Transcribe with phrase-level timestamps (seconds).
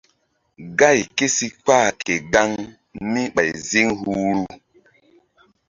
[0.79, 2.49] Gáy ké si kpah ke gaŋ
[3.11, 4.43] mí ɓay ziŋ huhru.